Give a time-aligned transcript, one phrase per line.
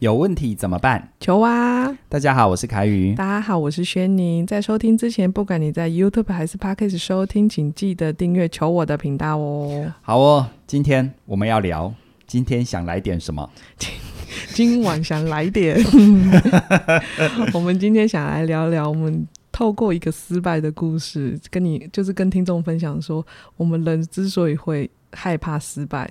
[0.00, 1.12] 有问题怎么办？
[1.20, 1.94] 求啊！
[2.08, 3.14] 大家好，我是凯宇。
[3.14, 4.46] 大家好，我是轩宁。
[4.46, 9.92] 在收听之前，不管你在 YouTube 还是 Podcast 收听，请记得订阅求我的频道哦。
[10.00, 11.92] 好哦，今天我们要聊，
[12.26, 13.50] 今天想来点什么？
[14.54, 15.76] 今晚想来点，
[17.52, 23.22] 我们今天想来聊聊，我们透过一个失败的故事，跟你就是跟听众分享说，
[23.58, 26.10] 我们人之所以会害怕失败。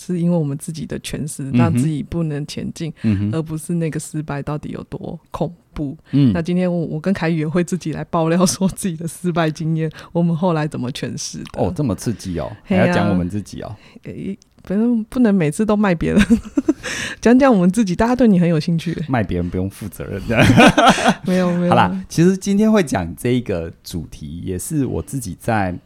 [0.00, 5.94] 是因为我们自己的诠释让自己不能前进，嗯，而不是那个失败到底有多恐怖。
[6.12, 11.60] 嗯，那今天我我跟凯宇也会自己来爆料说自己的失败经验，我们后来怎么诠释的？
[11.62, 13.76] 哦，这么刺激哦，还要讲我们自己哦。
[14.04, 16.26] 诶、啊，反正不能每次都卖别人，
[17.20, 18.96] 讲讲我们自己，大家对你很有兴趣。
[19.06, 20.46] 卖别人不用负责任这样，
[21.26, 21.68] 没有没有。
[21.68, 25.78] 好啦，其实今天会讲这一个主题，也是我自己在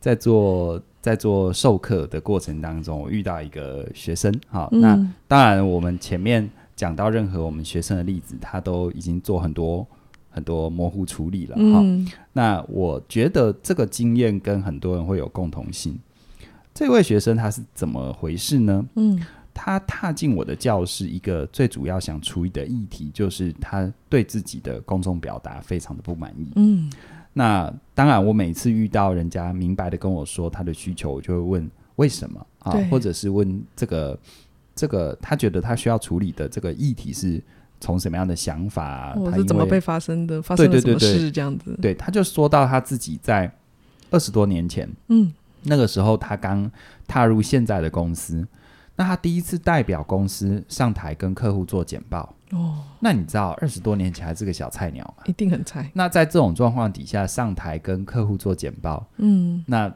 [0.00, 0.82] 在做。
[1.00, 9.86] 在做授课的过程当中，我遇到一个学生，好，嗯、那当然我们前面讲到任何我们学生的例子，他都已经做很多
[10.28, 12.06] 很多模糊处理了，哈、嗯。
[12.34, 15.98] 那我觉得这个经验跟很多人会有共同性。
[16.74, 18.84] 这位学生他是怎么回事呢？
[18.94, 19.20] 嗯，
[19.52, 26.90] 他踏进我的教室，一个最主要想处理的议题，就是他对自己的公众表达非常的不满意，嗯。
[27.32, 34.18] 那当然，我每次遇到人家明白的跟我说他的需求，我就会问为什么啊，或者是问这个
[34.74, 37.40] 这个他觉得他需要处理的这个议题是
[37.80, 41.78] 从什么样的想法、啊，或是怎么被发生的，发生了什么事这样子。
[41.80, 43.50] 对，他就说到他自己在
[44.10, 46.68] 二十多年前，嗯，那个时候他刚
[47.06, 48.46] 踏入现在的公司，
[48.96, 52.34] 那他第一次代表公司上台跟客户做简报。
[52.52, 55.24] 哦，那你知道二十多年前还是个小菜鸟吗？
[55.26, 55.90] 一定很菜。
[55.94, 59.92] 那在这种状况底下上台跟客户做简报，嗯，那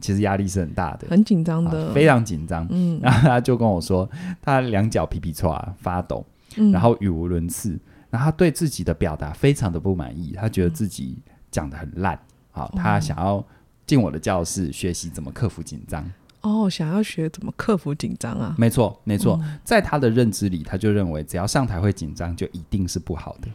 [0.00, 2.66] 其实压力是很大的，很紧张的，非常紧张。
[2.70, 4.08] 嗯，然后他就跟我说，
[4.40, 6.24] 他两脚皮皮剉发抖，
[6.56, 7.78] 嗯，然后语无伦次，
[8.10, 11.18] 然后他对自己的表达非常的不满意，他觉得自己
[11.50, 12.18] 讲的很烂。
[12.50, 13.44] 好，他想要
[13.86, 16.04] 进我的教室学习怎么克服紧张。
[16.46, 18.54] 哦，想要学怎么克服紧张啊？
[18.56, 23.48] 没错，没错，嗯，在他的认知里，他就认为只要上台会紧张，就一定是不好的。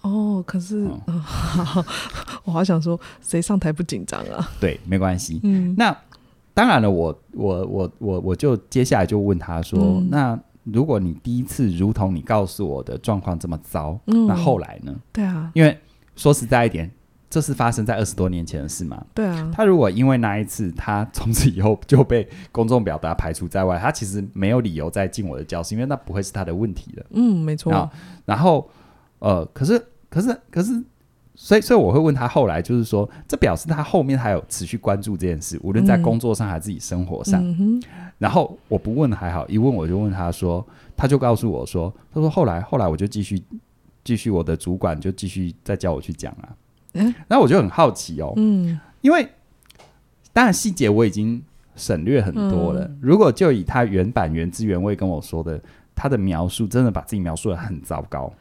[0.00, 1.22] 哦，可是，嗯，
[2.44, 4.50] 我好想说，谁上台不紧张啊？
[4.58, 5.38] 对，没关系。
[5.44, 5.96] 嗯，那
[6.52, 14.92] 当然了，我我我我我就接下来就问他说，嗯，那如果你第一次如同你告诉我的状况这么糟，嗯，那后来呢？
[15.12, 15.78] 对啊，因为
[16.16, 16.90] 说实在一点。
[17.34, 19.04] 这是发生在二十多年前的事嘛？
[19.12, 19.50] 对啊。
[19.52, 27.04] 他如果因为那一次，他从此以后就被公众表达排除在外，他其实没有理由再进我的教室，因为那不会是他的问题了。
[27.10, 27.90] 嗯，没错。
[28.24, 28.70] 然后，
[29.18, 30.80] 呃，可是，可是，可是，
[31.34, 37.42] 所以，所以我会问他后来，就是说，这表示他后面还有持续关注这件事，无论在工作上还是自己生活上。
[37.42, 37.82] 嗯、
[38.16, 40.64] 然后我不问还好，一问我就问他说，
[40.96, 43.42] 他就告诉我说，他说后来，后来我就继续，
[44.04, 46.54] 继续我的主管就继续再叫我去讲啊。
[46.94, 49.28] 嗯，那我就很好奇哦，嗯，因为
[50.32, 51.42] 当然细节我已经
[51.76, 52.82] 省略很多了。
[52.82, 55.60] 嗯、如果就以他原版原汁原味跟我说的，
[55.94, 58.32] 他的描述真的把自己描述的很糟糕。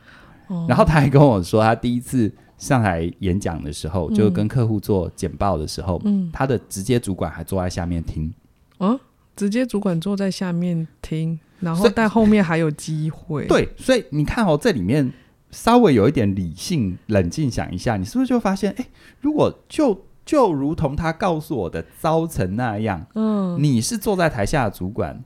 [0.48, 8.34] 哦、然后他还跟我说，他第一次上台演讲的时候，嗯、就跟客户做简报的时候，嗯，他的直接主管还坐在下面听。
[8.78, 9.00] 哦，
[9.36, 13.48] 直接主管坐在下面听，然后但后面还有机会。
[13.48, 15.12] 对，所以你看哦，这里面。
[15.54, 18.86] 稍微有一点理性、冷静想一下，你是不是就发现，哎，
[19.22, 25.24] 如果就就如同他告诉我的糟成那样，嗯，你是坐在台下的主管，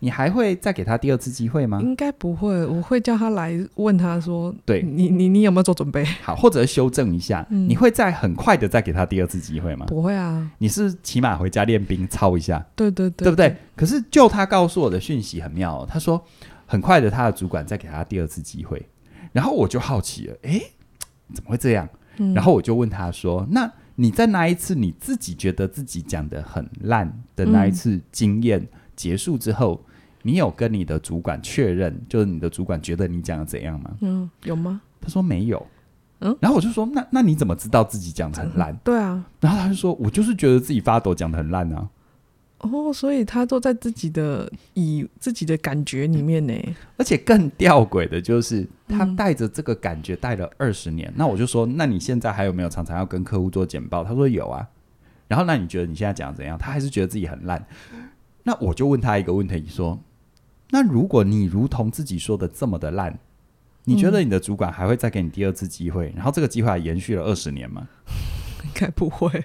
[0.00, 1.80] 你还会再给他第二次机会吗？
[1.82, 6.04] 应该不会，我会叫他来问他说，对你，你你有没有做准备？
[6.22, 9.86] 好，或者修正一下，嗯、你会再很快的再给他第二次机会吗？
[9.86, 13.56] 不会啊，你是起码回家练兵操一下，对对对，对不对？
[13.74, 16.22] 可是就他告诉我的讯息很妙、哦，他说
[16.66, 18.80] 很快的，他的主管再给他第二次机会。
[19.36, 20.62] 然后我就好奇了，诶，
[21.34, 21.86] 怎么会这样？
[22.16, 28.66] 嗯、然后我就问他说：“那你在那一次你自己觉得自己讲的很烂的那一次经验
[28.96, 29.92] 结束之后，嗯、
[30.22, 34.80] 你有跟你的主管确认，就是你的主管觉得你讲的怎样吗？”嗯，有吗？
[35.02, 35.66] 他说没有。
[36.20, 39.22] 嗯，然后我就说：“那那你怎么知道自己讲的很烂？”嗯、对啊。
[39.38, 41.86] 然后他就说：“我就是觉得自己发抖，讲的很烂啊。”
[42.58, 46.54] 哦，所以他都在自己的以自己的感觉里面呢，
[46.96, 51.08] 而且更吊诡的就是他带着这个感觉带了二十年。
[51.10, 54.02] 嗯、那我就说，那你现在还有没有常常要跟客户做简报？
[54.02, 54.66] 他说有啊。
[55.28, 56.56] 然后那你觉得你现在讲怎样？
[56.56, 57.66] 他还是觉得自己很烂。
[58.42, 60.00] 那我就问他一个问题，说：
[60.70, 63.18] 那如果你如同自己说的这么的烂，
[63.84, 66.12] 你觉得你的主管还会再给你第二次机会？
[66.16, 67.86] 然后这个机会还延续了二十年吗？
[68.64, 69.44] 应该不会。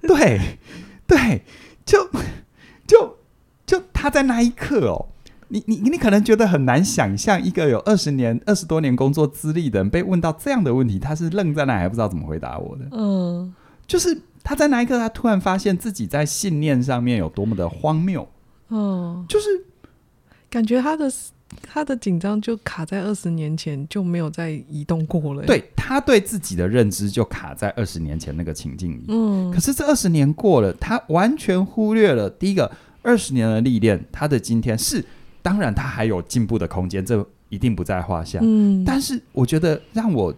[0.00, 0.58] 对，
[1.06, 1.42] 对。
[1.88, 2.06] 就
[2.86, 3.16] 就
[3.64, 5.08] 就他在那一刻哦，
[5.48, 12.84] 你你你可能觉得很难想象，一个有二十年、二十多年工作资历的人被问到这样的问题，他是愣在那，还不知道怎么回答我的。
[12.92, 13.54] 嗯，
[13.86, 18.28] 就是他在那一刻，他突然发现自己在信念上面有多么的荒谬。
[18.68, 19.48] 嗯，就是
[20.50, 21.10] 感觉他的
[21.62, 25.42] 他的紧张就卡在二十年前，就没有再移动过了。
[25.44, 29.04] 对，他对自己的认知就卡在二十年前那个情境里。
[29.08, 32.70] 嗯，可是这二十年过了，他完全忽略了第一个
[33.02, 35.04] 二十年的历练，他的今天是。
[35.40, 38.38] 当然，他还有进步的空间，这一定不在话下。
[38.42, 40.34] 嗯，但是我觉得让我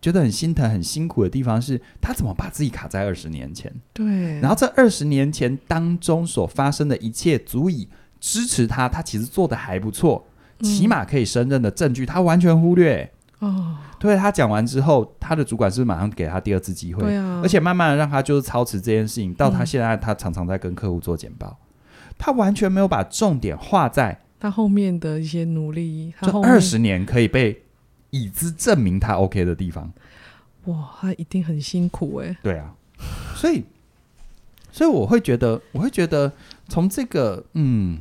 [0.00, 3.70] 觉得很心疼、很辛苦的地方是，他怎么把自己卡在二十年前？
[3.92, 4.06] 对。
[4.40, 7.86] 然后这二十年前当中所发生的一切，足以
[8.18, 10.24] 支持他，他其实做的还不错，
[10.60, 13.10] 起码可以胜任的证据，他完全忽略。
[13.40, 13.78] 哦。
[13.98, 17.02] 对，他讲完之后，他的主管是不是马上给他第二次机会？
[17.02, 17.40] 对啊。
[17.42, 21.56] 而且慢慢的让他就是操持这件事情，到他现在，他常常在跟客户做简报，
[22.18, 24.20] 他完全没有把重点画在。
[24.38, 27.62] 他后面的一些努力，就二十年可以被
[28.10, 29.90] 已知证明他 OK 的地方，
[30.66, 32.36] 哇，他一定很辛苦哎。
[32.42, 32.74] 对啊，
[33.34, 33.64] 所以，
[34.70, 36.30] 所以我会觉得，我会觉得，
[36.68, 37.98] 从这个，嗯，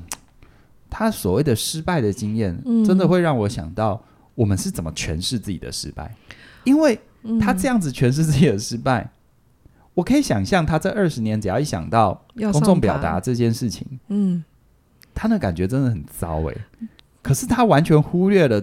[0.98, 4.02] 他所谓的失败的经验，嗯，真的会让我想到，
[4.34, 6.16] 我们是怎么诠释自己的失败，
[6.64, 6.98] 因为
[7.42, 14.42] 他这样子诠释自己的失败，嗯，我可以想象，他这二十年只要一想到公众表达这件事情，嗯。
[15.14, 16.58] 他的感觉真的很糟诶，
[17.22, 18.62] 可是他完全忽略了，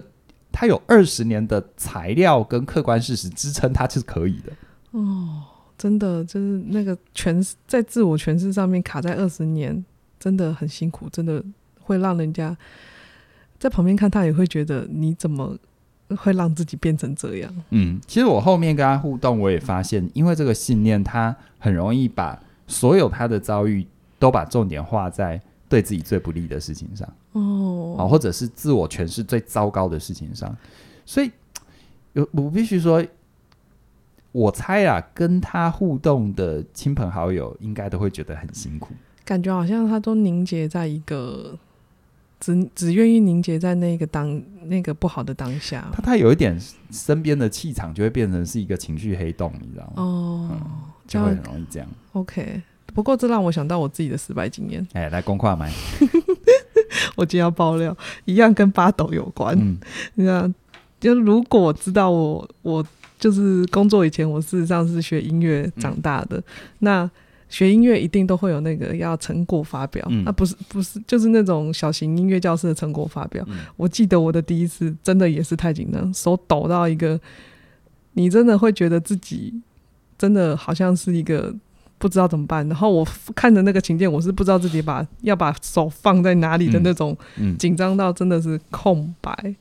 [0.51, 4.53] 他有二十年的材料跟客观事实支撑，他是可以的。
[4.91, 5.43] 哦，
[5.77, 9.83] 真的就是那个诠释在自我诠释上面卡在二十年，
[10.19, 11.43] 真的很辛苦，真的
[11.83, 12.57] 会让人家
[13.59, 15.57] 在旁边看他也会觉得你怎么
[16.17, 17.53] 会让自己变成这样？
[17.69, 23.85] 嗯，其实我后面跟他互动，我也发现，因为这个信念，他很容易把所有他的遭遇
[24.17, 25.41] 都把重点画在。
[25.69, 30.55] 对自己最不利的事情上，哦，啊，或者是自我诠释最糟糕的事情上，
[31.03, 31.31] 所以
[32.11, 33.03] 有我必须说，
[34.31, 38.89] 我猜啊，跟他互动的亲朋好友应该都会觉得很辛苦，
[39.25, 41.57] 感觉好像他都凝结在一个
[42.43, 46.59] 只只愿意凝结在那个当那个不好的当下，他他有一点
[46.91, 49.93] 身边的气场就会变成是一个情绪黑洞，你知道吗？
[49.95, 50.61] 哦，嗯，
[51.07, 51.87] 就会很容易这样。
[52.11, 52.61] OK。
[52.93, 54.85] 不过这让我想到我自己的失败经验。
[54.93, 55.71] 哎，来公话麦，
[57.15, 57.95] 我今天要爆料，
[58.25, 59.57] 一样跟八斗有关。
[59.57, 59.77] 嗯，
[60.15, 60.53] 你看，
[60.99, 62.85] 就如果知道我，我
[63.17, 66.37] 就是工作以前，我事实上是学音乐长大的。
[66.37, 66.43] 嗯、
[66.79, 67.11] 那
[67.53, 73.45] 学音乐一定都会有那个要成果发表，那、嗯啊、不是不是就是那种小型音乐教室的成果发表。
[73.47, 77.19] 嗯、我记得我的第一次真的也是太紧张，手抖到一个，
[78.13, 79.53] 你真的会觉得自己
[80.17, 81.53] 真的好像是一个。
[81.99, 87.17] 不知道怎么办，然后我看着那个琴键，我是不知道自己把要把手放在哪里的那种
[87.57, 89.55] 紧张到真的是空白。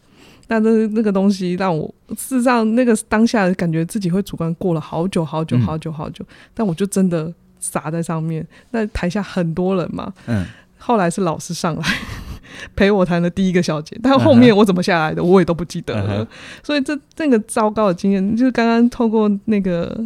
[0.49, 1.87] 但是那个东西让我
[2.17, 8.47] 事实上那个当下感觉自己会主观过了好久好久好久好久，嗯、但我就真的傻在上面。
[8.73, 10.45] 那台下很多人嘛，嗯，
[10.77, 11.83] 后来是老师上来
[12.77, 16.19] 陪我弹的第一个小节，但后面我怎么下来的我也都不记得了。
[16.19, 16.27] 嗯、
[16.63, 19.99] 所以这这个糟糕的经验，就是刚刚透过那个。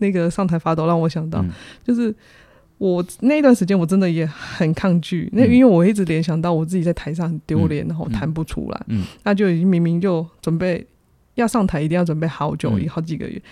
[0.00, 1.50] 那个上台发抖让我想到，嗯、
[1.82, 2.14] 就是
[2.76, 10.86] 我那段时间我真的也很抗拒，那、嗯、因为我一直联想到我自己在台上很丢脸，嗯、然后弹不出来，嗯，那就已经明明就准备
[11.34, 13.42] 要上台，一定要准备好久，嗯、好几个月。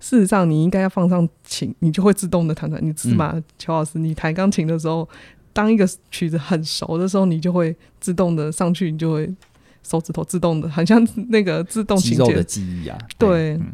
[0.00, 2.82] 事实上，你应该要放上琴，你就会自动的弹出来。
[2.82, 3.98] 你知吗，乔老师？
[3.98, 5.08] 你弹钢琴的时候，
[5.52, 9.32] 当一个曲子很熟的时候，你就会自动的上去，你就会
[9.82, 12.98] 手指头自动的，很像那个自动琴键的记忆啊。
[13.16, 13.72] 对，对嗯、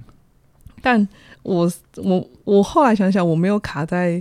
[0.82, 1.08] 但。
[1.46, 4.20] 我我我后来想想，我没有卡在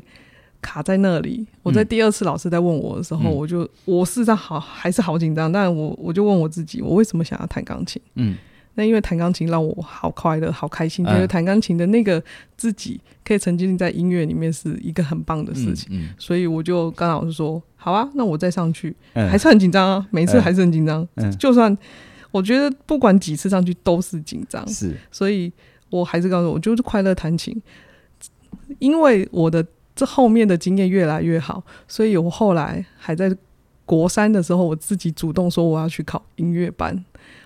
[0.61, 1.43] 卡在那里。
[1.63, 7.99] 我在第二次老师在问我的时候，嗯、我就我事实上好还是好紧张，但我我就问我自己，我为什么想要弹钢琴？
[8.13, 8.37] 嗯，
[8.75, 12.23] 那因为弹钢琴让我好快乐、好开心，觉得弹钢琴的那个
[12.55, 15.87] 自己可以沉浸在音乐里面是一个很棒的事情。
[15.91, 16.09] 嗯，嗯。
[16.17, 21.07] 所以我就跟老师说，好啊，那我再上去，嗯、还是很紧张啊，每次还是很紧张。
[21.15, 21.75] 嗯，就算
[22.31, 25.51] 我觉得不管几次上去都是紧张，是，所以。
[25.91, 27.55] 我还是告诉我，我就是快乐弹琴，
[28.79, 29.65] 因为我的
[29.95, 33.33] 这后面的经验越来越好，所以我后来还在
[33.85, 37.05] 国三的时候，我自己主动说我要去考音乐班，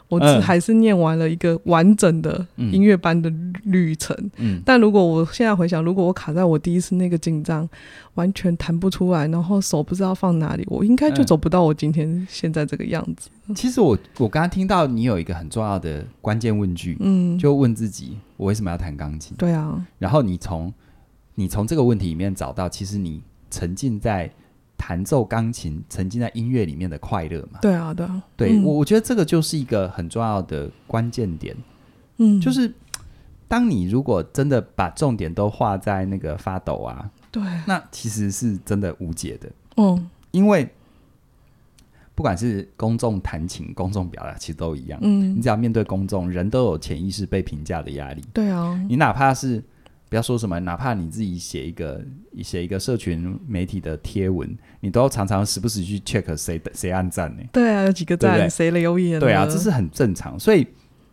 [0.09, 3.31] 我只还是念完了一个完整的音乐班的
[3.63, 4.15] 旅程。
[4.37, 7.67] 嗯嗯、但如果我现在回想，如果我卡在我第一次那个紧张，
[8.15, 13.29] 完全弹不出来，然后手不知道放哪里，我应该就走不到我今天现在这个样子。
[13.55, 18.17] 其实我我刚刚听到你有一个很重要的关键问句，嗯，就问自己。
[18.37, 19.35] 我为什么要弹钢琴？
[19.37, 20.73] 对啊，然后你从
[21.35, 24.31] 你从这个问题里面找到，其实你沉浸在
[24.79, 27.59] 弹奏钢琴，沉浸在音乐里面的快乐嘛。
[27.61, 31.53] 对啊，对啊，对我、嗯、我觉得这个就是一个很重要的关键点。
[32.17, 32.73] 嗯，就是
[33.47, 39.51] 当你如果真的把重点都画在那个发抖啊，对，那其实是真的无解的。
[39.75, 40.67] 嗯，因为
[42.15, 44.97] 不管是公众弹琴、公众表达，其实都一样。
[45.03, 48.23] 嗯，你只要面对公众，人都有潜意识被评价的压力。
[48.33, 49.61] 对啊，你哪怕是。
[50.09, 52.03] 不要说什么，哪怕你自己写一个
[52.41, 57.43] 写一个社群媒体的贴文，你都要常常时不时去 check 谁谁按赞呢？
[57.53, 59.19] 对啊，有几个赞，谁留言？
[59.19, 60.39] 对啊，这是很正常。
[60.39, 60.65] 所以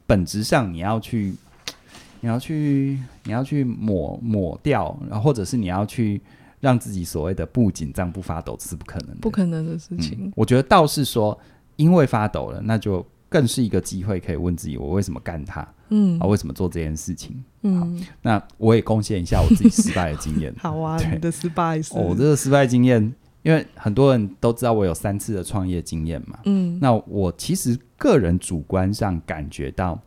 [0.06, 1.34] 本质上你要去，
[2.20, 6.20] 你要去，你要去抹抹掉，然后或者是你要去
[6.60, 10.16] 让自己所谓的不紧张不发抖，这是不可能的，不可能的事情。
[10.22, 11.38] 嗯，我觉得倒是说，
[11.76, 15.68] 因为发抖了，那就更是一个机会，可以问自己：我为什么干它？
[15.90, 17.44] 嗯，啊，为什么做这件事情？
[17.60, 20.54] 嗯，那我也贡献一下我自己失败的经验。
[20.56, 26.38] 好啊，你的失败是我、哦、这个失败经验，因为很多人都知道我有三次的创业经验嘛。
[26.46, 30.00] 嗯，那我其实个人主观上感觉到，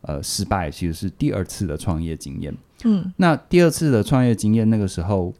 [0.00, 2.56] 呃，失败其实是第二次的创业经验。
[2.84, 5.34] 嗯，那第二次的创业经验，那个时候，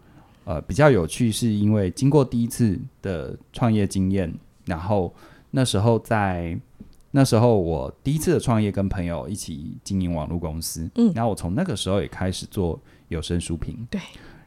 [0.44, 4.30] 呃，比较有趣，是因为经过第一次的创业经验，
[4.66, 5.14] 然后
[5.52, 6.54] 那时候在。
[7.12, 14.00] 那时候我第一次的创业，跟朋友一起经营网络公司，嗯，然后我从那个时候也开始做有声书评，对，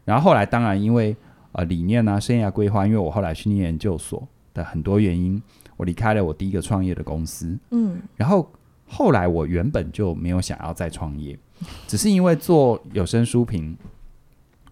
[0.05, 1.15] 然后后来当然因为
[1.51, 5.41] 呃理念啊、生涯规划，因为我后来去念研究所的很多原因，
[5.75, 8.49] 我离开了我第一个创业的公司，嗯，然后
[8.87, 11.37] 后来我原本就没有想要再创业，
[11.85, 13.77] 只是因为做有声书评，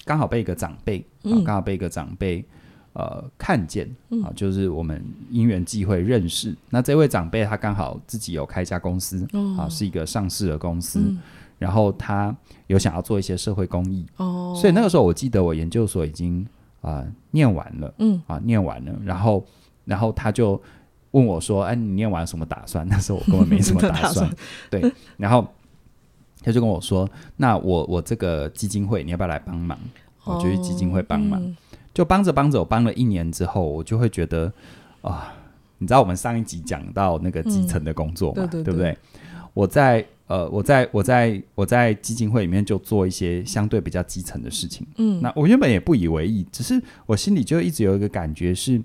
[0.05, 2.45] 刚好被一个长辈，嗯，刚好被一个长辈。
[2.93, 3.89] 呃，看见
[4.23, 6.49] 啊，就是我们因缘际会认识。
[6.49, 10.99] 嗯、那这位长辈他刚好自己有开一家公司，哦、啊，是一个上市的公司。
[10.99, 11.17] 嗯、
[11.57, 12.35] 然后他
[12.67, 16.45] 有想要做一些社会公益，哦，所以那个时候我记得我研究所已经
[16.81, 18.93] 啊、呃、念完了，嗯啊念完了。
[19.05, 19.45] 然后，
[19.85, 20.61] 然后他就
[21.11, 24.29] 问我说：“哎，你念完什么打算？” 那时候我根本没什么 打算。
[24.69, 24.81] 对，
[25.15, 25.47] 然后
[26.41, 29.79] 他就跟我说：“那我我这个基金会你要不要来帮忙？”
[30.25, 31.41] 我就去基金会帮忙。
[31.41, 31.55] 嗯
[31.93, 34.45] 就帮着帮着，我帮了一年之后，我就会觉得
[35.01, 35.21] 啊、呃，
[35.79, 38.97] 你知道我们上一集讲到那个基层的工作嘛，嗯、对，对，对，对不对？
[39.53, 44.87] 我在呃，我在我在我在基金会里面就做一些相对比较基层的事情。
[44.95, 48.81] 嗯，那我原本也不以为意，只是我心里就一直有一个感觉是，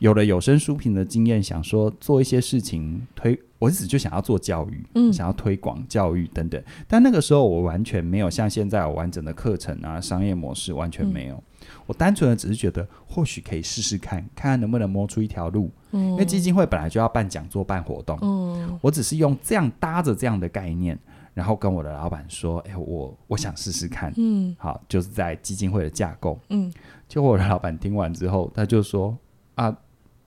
[0.00, 6.62] 有了有声书评的经验，想说做一些事情推，我一直就想要做教育，嗯，想要推广教育等等。
[6.86, 11.36] 但那个时候我完全没有像现在有完整的课程啊，商业模式完全没有。
[11.36, 11.42] 嗯
[11.86, 15.70] 我单纯的只是觉得，或许可以试试看，看看能不能摸出一条路。
[15.92, 18.18] 嗯，因为基金会本来就要办讲座、办活动。
[18.22, 20.98] 嗯，我只是用这样搭着这样的概念，
[21.34, 26.38] 然后跟我的老板说：“哎，我我想试试看。”嗯，好，就是在基金会的架构。
[26.48, 26.72] 嗯，
[27.08, 29.16] 结果我的老板听完之后，他就说
[29.54, 29.76] ：“啊，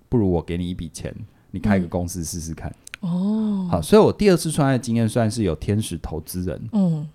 [0.07, 1.13] 不如我给你一笔钱，
[1.51, 6.69] 你开个公司试试看。”哦，好，所以我第二次创业经验算是有天使投资人。
[6.73, 7.07] 嗯。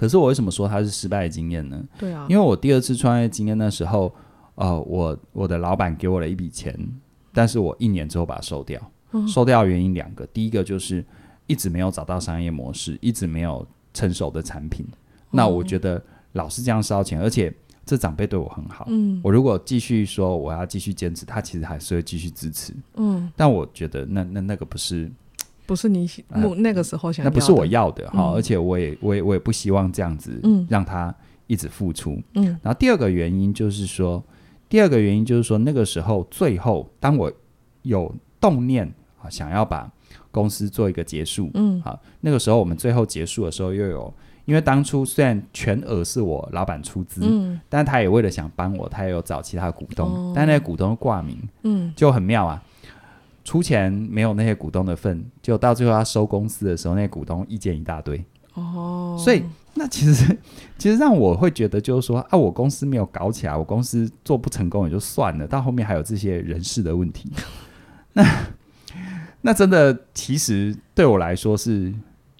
[0.00, 1.78] 可是我为什么说它是失败的经验呢？
[1.98, 4.10] 对啊，因为我第二次创业经验的时候，
[4.54, 6.74] 呃，我我的老板给我了一笔钱，
[7.34, 8.80] 但是我一年之后把它收掉。
[9.12, 11.04] 嗯、收掉的原因两个，第一个就是
[11.46, 14.86] 一直没有找到商业模式，一直没有成熟的产品。
[14.90, 14.96] 嗯、
[15.32, 16.02] 那我觉得
[16.32, 17.52] 老是这样烧钱，而且
[17.84, 18.86] 这长辈对我很好。
[18.88, 22.72] 嗯，我如果继续说我要继续坚持，他其实还是会继续支持。
[22.94, 25.10] 嗯，但我觉得那那那个不是。
[25.70, 26.10] 不是你
[26.56, 31.14] 那个时候想要的，呃，那不是我要的哈，嗯，而且我也我也我也不希望这样子嗯让他
[31.46, 32.20] 一直付出。
[32.34, 34.20] 嗯，然后第二个原因就是说，
[34.68, 37.32] 第二个原因就是说，那个时候最后当我
[37.82, 38.84] 有动念
[39.22, 39.88] 啊，想要把
[40.32, 44.12] 公司做一个结束，嗯，好，那个时候我们最后结束的时候又有，
[44.46, 52.60] 因为当初虽然全额是我老板出资，嗯，但他也为了想帮我，他也有找其他股东，哦，但那些股东挂名，嗯，就很妙啊。
[53.44, 58.22] 出钱没有那些股东的份，就到最后要收公司的时候，那些股东意见一大堆。
[58.54, 59.42] 哦，所以
[59.74, 60.36] 那其实
[60.76, 67.30] 其实让我会觉得就是说啊，我公司没有搞起来，我公司做不成功也就算了，到后面还有这些人事的问题。
[68.12, 68.24] 那
[69.42, 71.94] 那真的其实对我来说是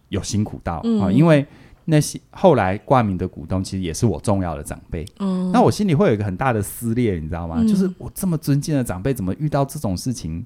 [0.08, 1.46] 有辛苦到啊，嗯，因为
[1.84, 5.06] 那些后来挂名的股东其实也是我重要的长辈。
[5.20, 7.56] 嗯，那我心里会有一个很大的撕裂，你知道吗？
[7.58, 10.44] 嗯，就是我这么尊敬的长辈，怎么遇到这种事情？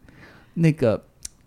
[0.55, 1.03] 那个、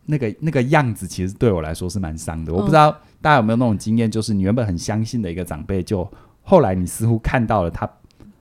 [0.05, 2.53] 那个、那个样子，其实对我来说是蛮伤的。
[2.53, 6.09] 我不知道大家有没有那种经验，就是你原本很相信的一个长辈，就
[6.43, 7.89] 后来你似乎看到了他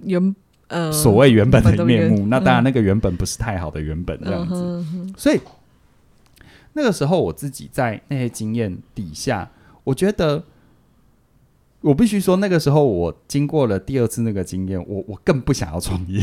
[0.03, 0.35] 原
[0.69, 2.21] 呃所谓原本的面目。
[2.21, 5.13] 嗯、那当然，那个原本不是太好的原本这样子。
[5.17, 5.41] 所以
[6.75, 9.51] 那个时候，我自己在那些经验底下，
[9.85, 10.45] 我觉得
[11.81, 16.21] 我必须说，那个时候我经过了第二次那个经验，我我更不想要创业。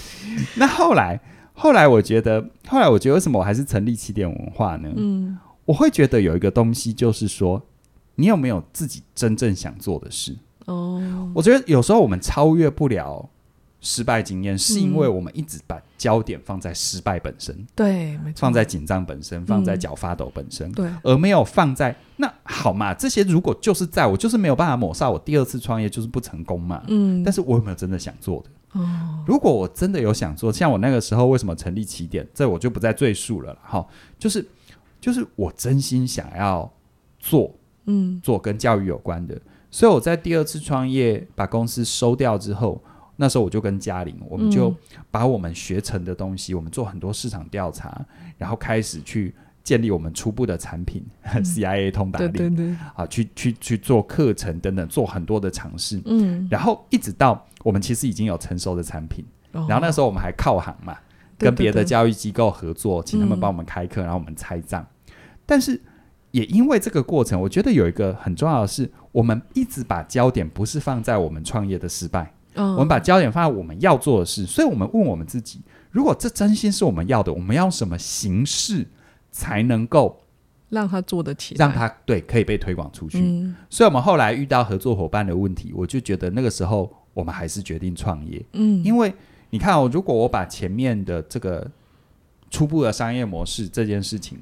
[0.56, 1.20] 那后来，
[1.58, 4.88] 后来我觉得，后来我觉得，为什么我还是成立起点文化呢？
[4.96, 7.60] 嗯，我会觉得有一个东西，就是说，
[8.14, 10.36] 你有没有自己真正想做的事？
[10.66, 13.28] 哦，我觉得有时候我们超越不了。
[13.80, 22.92] 失败经验是因为我们一直把焦点放在失败本身，对，没错，放在紧张本身，放在脚发抖本身，对，而没有放在那好嘛？
[22.92, 28.50] 这些如果就是在我就是没有办法抹杀我第二次创业就是不成功嘛，嗯，但是我有没有真的想做的？
[28.72, 33.86] 哦，如果我真的有想做，像我那个时候为什么成立起点，这我就不再赘述了哈，
[34.18, 34.46] 就是
[35.00, 36.70] 就是我真心想要
[37.18, 37.54] 做，
[37.86, 42.82] 嗯，做跟教育有关的，所以我在第二次创业把公司收掉之后。
[43.20, 44.72] 那时候我就跟嘉玲，我们就
[45.10, 48.00] 把我们学成的东西，嗯、我们做很多市场调查，
[48.36, 49.34] 然后开始去
[49.68, 59.22] 建立我们初步的产品、嗯、 CIA 通达力，对对对，啊，去去去做课程等等，做很多的尝试，嗯，然后一直到我们其实已经有成熟的产品，
[59.52, 60.96] 哦、然后那时候我们还靠行嘛，
[61.36, 65.12] 跟别的教育机构合作，请他们帮我们开课，然后我们拆账，嗯、
[65.44, 65.78] 但是
[66.30, 72.32] 也因为这个过程，我觉得有一个很重要的是，我们一直把焦点不是放在我们创业的失败。
[72.54, 75.60] 我们把焦点放在我们要做的事，所以我们问我们自己：
[75.92, 78.84] 如果这真心是我们要的，我们要用什么形式
[79.30, 80.20] 才能够
[80.68, 83.20] 让他做得起来，让他对可以被推广出去？
[83.20, 88.44] 嗯、所以，我们后来遇到合作伙伴的问题，我就觉得那个时候我们还是决定创业。
[88.52, 89.12] 嗯，因为
[89.50, 91.70] 你看哦，如果我把前面的这个
[92.50, 94.38] 初步的商业模式这件事情，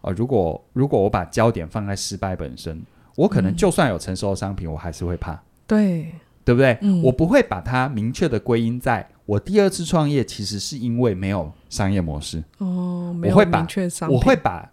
[0.00, 2.82] 呃，如果如果我把焦点放在失败本身，
[3.16, 5.42] 我可能就算有成熟的商品，我还是会怕。
[5.66, 6.12] 对。
[6.46, 6.78] 对不对？
[6.80, 12.42] 嗯、我不会把它明确的归因在我第二次创业，其实是因为没有商业模式。
[12.58, 14.10] 哦，没有明确商。
[14.10, 14.70] 我会把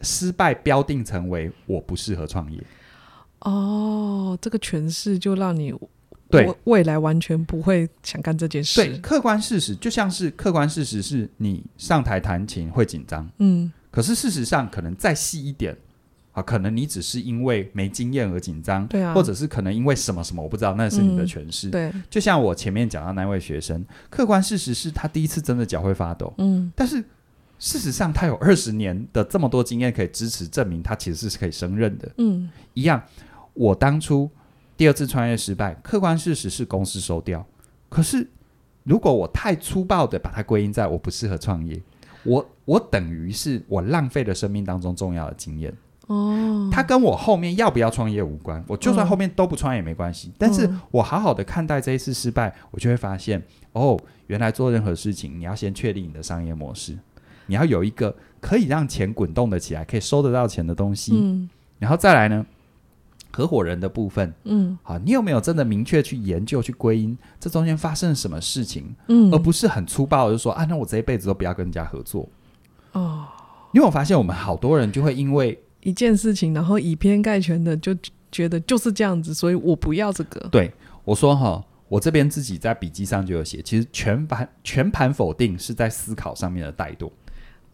[0.00, 2.62] 失败标定成为我不适合创业。
[3.40, 5.74] 哦，这个诠释就让你
[6.30, 8.84] 对未来完全不会想干这件事。
[8.84, 15.76] 对，客观事实就像是客观事实是你上台弹琴会紧张，嗯，可是事实上可能再细一点。
[16.38, 21.68] 啊，可能你只是因为没经验而紧张，对啊，或者是可能因为什么什么，我不知道，那是你的诠释。
[21.68, 27.02] 嗯、对，就像我前面讲到那位学生，客观事实是他第一次真的脚会发抖，嗯，但是
[27.58, 33.02] 事实上他有二十年的这么多经验可以支持证明他其实是可以胜任的，嗯，一样。
[33.54, 34.30] 我当初
[34.76, 37.44] 第二次创业失败，客观事实是公司收掉，
[37.88, 38.28] 可是
[38.84, 41.82] 如果我太粗暴的把它归因在我不适合创业，
[42.22, 45.74] 我我等于是我浪费了生命当中重要的经验。
[46.08, 48.64] 哦，他跟我后面要不要创业无关。
[48.66, 50.28] 我就算后面都不创业也没关系。
[50.28, 53.42] 嗯、但是我好好的看待这一次失败，我就会发现，
[53.72, 56.96] 哦，原来做任何事情，你要先确定你的商业模式，
[57.44, 61.12] 你要有一个可以让钱滚动的起来，可以收得到钱的东西。
[61.14, 61.46] 嗯，
[61.78, 62.46] 然后再来呢，
[63.30, 68.96] 合伙人的部分，嗯，好，你有没有真的明确去研究、去归因这中间发生了什么事情？
[69.08, 72.26] 嗯，而不是很粗暴的就说啊，那我这一辈子都不要跟人家合作。
[72.92, 73.26] 哦，
[73.74, 75.62] 因为我发现我们好多人就会因为。
[75.82, 77.96] 一件事情，然后以偏概全的就
[78.30, 80.48] 觉得就是这样子，所以我不要这个。
[80.50, 80.72] 对，
[81.04, 87.10] 我说哈，我这边自己在笔记上就有写，其实全盘全盘否定是在思考上面的怠惰。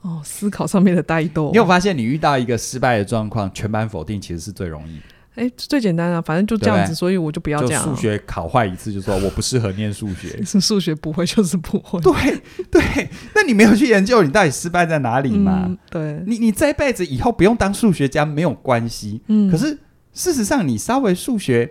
[0.02, 1.50] 哦，思考上面的怠惰。
[1.50, 5.00] 你有发现，你遇到一个失败的状况，全盘否定其实是最容易。
[5.34, 7.82] 哎，最简单啊，反正就这样子，所以我就不要这样。
[7.82, 10.40] 数学考坏一次，就说我不适合 念数学。
[10.44, 12.00] 是数学不会就是不会。
[12.00, 12.12] 对
[12.70, 15.64] 对，那你没有去研究你到底失败在哪里嘛？
[15.66, 19.20] 嗯、对，你你这一辈子以后不用当数学家没有关系。
[19.26, 19.76] 嗯，可是
[20.12, 21.68] 事实上，你稍微数学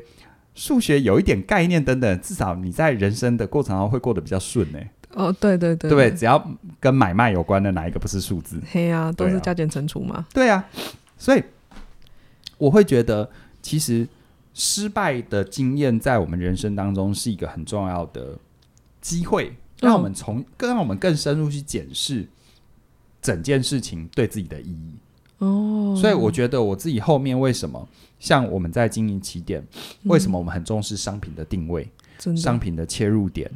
[0.54, 4.80] 数学有一点概念等等，至少你在人生的过程中会过得比较顺呢。
[5.14, 6.12] 哦，对对对，对不对？
[6.12, 6.44] 只要
[6.80, 8.60] 跟买卖有关的哪一个不是数字？
[8.70, 10.26] 嘿呀、啊，都是加减乘除嘛。
[10.34, 10.66] 对啊，
[11.18, 11.44] 所以
[12.58, 13.30] 我会觉得
[13.64, 14.08] 其实。
[14.56, 18.38] 失败的经验在我们人生当中是一个很重要的
[19.02, 22.28] 机会，让我们从更让我们更深入去检视
[23.20, 24.94] 整件事情对自己的意义。
[25.40, 29.66] 哦，所以我觉得我自己后面为什么像我们在经营起点，
[30.04, 31.90] 为什么我们很重视商品的定位、
[32.38, 33.50] 商品的切入点？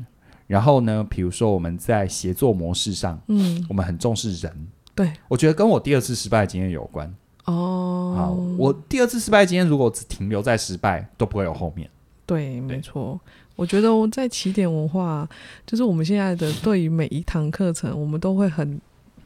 [0.48, 4.68] 然后呢，比如说我们在协作模式上，嗯，我们很重视人。
[4.96, 7.14] 对，我觉得跟我第二次失败的经验有关。
[7.48, 11.90] 哦，好，我第二次失败经验如果只停留在失败，都不会有后面。
[12.26, 13.18] 对，没错。
[13.56, 15.28] 我觉得我在起点文化，
[15.66, 18.80] 就是我们现在的对于每一堂课程，我们都会很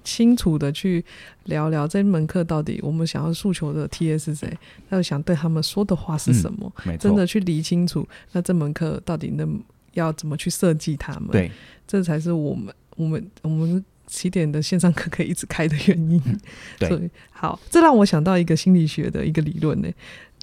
[0.04, 1.04] 清楚的去
[1.46, 4.56] 聊聊这门课到底我们想要诉求的 TA 是谁，
[4.90, 8.08] 要想对他们说的话是什么，嗯、真的去理清楚。
[8.34, 9.60] 那这门课到底能
[9.94, 11.32] 要怎么去设计他们？
[11.32, 11.52] 对，
[11.88, 13.84] 这才是我们我们我们。
[14.12, 16.38] 起点的线上课可以一直开的原因，嗯、
[16.78, 19.89] 对，好，这让我想到一个心理学的一个理论呢，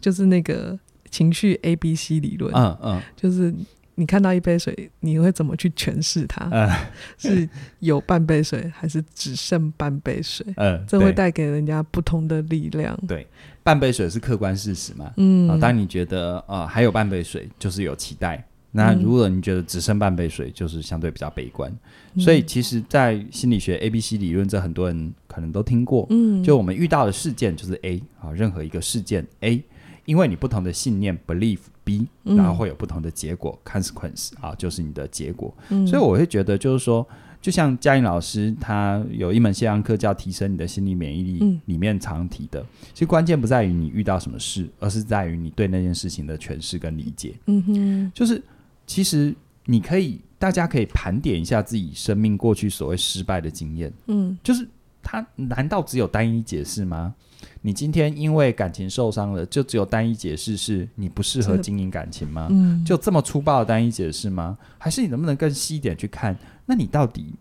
[0.00, 0.76] 就是那个
[1.11, 3.54] 情绪 A B C 理论，嗯嗯，就是
[3.96, 6.48] 你看到一杯水，你会怎么去诠释它？
[6.50, 6.66] 嗯，
[7.18, 7.46] 是
[7.81, 10.46] 有半杯水，还是只剩半杯水？
[10.57, 12.98] 嗯，这会带给人家不同的力量。
[13.07, 13.26] 对，
[13.62, 15.12] 半杯水是客观事实嘛？
[15.18, 18.42] 嗯，啊，当你觉得呃还有半杯水，就是有期待。
[18.79, 21.69] 那如果你觉得只剩半杯水，就是相对比较悲观。
[22.14, 26.07] 嗯、所以，其实，在心理学 A B C 理论，这很多人可能都听过。
[26.11, 29.61] 嗯，就我们遇到的事件就是 A 啊，任何一个事件 A，
[30.05, 35.53] 因为你不同的信念 belief B，然后会有不同的结果、嗯、consequence 啊，就是你的结果。
[35.71, 37.05] 嗯、所以我会觉得，就是说，
[37.43, 42.64] 就像嘉颖老师他有一门线上课叫提升你的心理免疫力，里面常提的，
[42.95, 47.35] 其实关键不在于你遇到什么事，而是在于你对那件事情的诠释跟理解。
[47.47, 48.41] 嗯哼，就是。
[48.88, 49.33] 其实
[49.66, 53.92] 你可以，大家可以盘点一下自己生命过去所谓失败的经验。
[54.07, 54.66] 嗯，就是
[55.03, 57.14] 它难道只有单一解释吗？
[57.61, 62.48] 你今天因为感情受伤了，就只有单一解释是你不适合经营感情吗？
[62.51, 64.57] 嗯，就这么粗暴的单一解释吗？
[64.79, 66.37] 还是你能不能更细一点去看？
[66.66, 67.33] 那你到底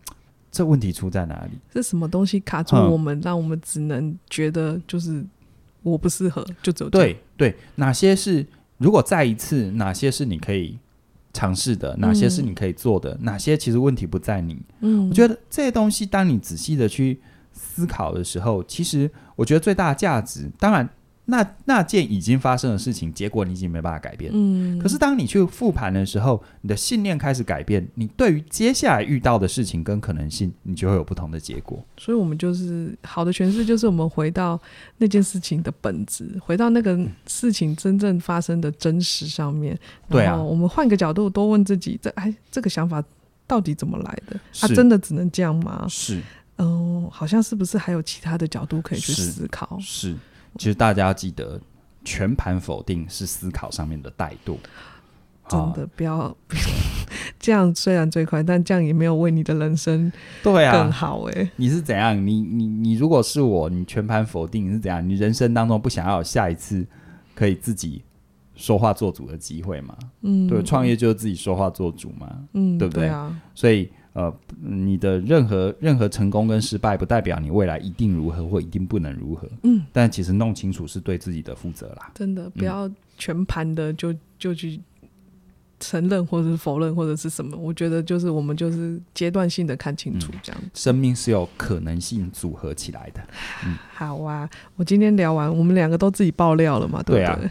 [0.51, 1.57] 这问题出在哪里？
[1.73, 5.25] 是什么东西卡住我们，嗯、让我们只能觉得就是
[5.81, 6.89] 我不适合，就走。
[6.89, 8.45] 对对，哪些是
[8.77, 10.77] 如果再一次，哪些是你可以？
[11.37, 13.13] 尝试的哪些是你可以做的？
[13.13, 14.57] 嗯、哪些其实问题不在你？
[14.79, 17.21] 嗯，我觉得这些东西，当你仔细的去
[17.53, 20.89] 思考的时候，其实我觉得最大的价值，当然。
[21.29, 24.31] 那那件已经发生的事情，结果你已经没办法改变。
[24.33, 31.83] 嗯，可是当你去复盘的时候，你的信念开始改变，你对于接下来遇到的事情跟可能性，你就会有不同的结果。
[31.97, 34.57] 所以，我们就是好的诠释，就是我们回到
[34.99, 39.77] 那件事情的本质，回到那个事情真正发生的真实上面。
[40.07, 43.03] 对啊，我们换个角度，多问自己：这哎，这个想法
[43.45, 44.39] 到底怎么来的？
[44.61, 45.85] 啊，真的只能这样吗？
[45.89, 46.21] 是，
[46.55, 49.77] 哦、呃，好像是不是还有其他的角度可以去思考？
[49.81, 50.11] 是。
[50.11, 50.15] 是
[50.57, 51.59] 其实大家要记得，
[52.03, 54.57] 全盘否定是思考上面的怠惰。
[55.49, 56.35] 真的不要，
[57.39, 60.11] 这样，虽然最快，但这样也没有为你的人生
[60.43, 61.51] 对啊更好哎、欸。
[61.55, 62.13] 你是怎样？
[62.27, 65.07] 你你你如果是我，你全盘否定你是怎样？
[65.07, 66.85] 你人生当中不想要有下一次
[67.33, 68.03] 可以自己
[68.55, 69.95] 说话做主的机会吗？
[70.23, 73.05] 嗯，对，创业就是自己说话做主嘛，嗯，对不对？
[73.05, 73.89] 对啊，所以。
[74.17, 79.47] 呃，你的任何任何成功跟失败，不代表你未来一定如何或一定不能如何。
[79.61, 82.11] 嗯，但其实弄清楚是对自己的负责啦。
[82.15, 84.81] 真的，不要全盘的就就去
[85.79, 87.57] 承认或者是否认或者是什么。
[87.57, 90.69] 我觉得就是我们就是阶段性的看清楚这样、嗯。
[90.73, 93.21] 生命是有可能性组合起来的。
[93.65, 97.49] 嗯，好啊，我今天聊完，我们两个都自己爆料了嘛，对不对？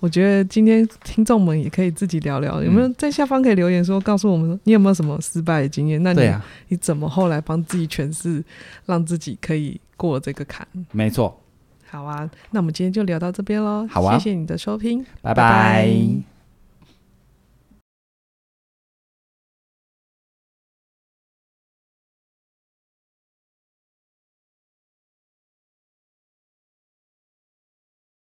[0.00, 6.00] 我觉得今天听众们也可以自己聊聊，有没有在下方可以留言说，告诉我们你有没有什么失败的经验？
[6.02, 8.44] 那你、啊、你怎么后来帮自己诠释，
[8.86, 10.66] 让自己可以过这个坎？
[10.92, 11.40] 没错。
[11.90, 13.86] 好啊，那我们今天就聊到这边喽。
[13.90, 15.34] 好啊，谢谢你的收听，拜拜。
[15.34, 16.37] 拜拜。